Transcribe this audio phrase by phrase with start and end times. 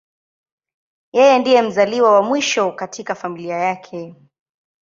[1.17, 4.15] Yeye ndiye mzaliwa wa mwisho katika familia yake.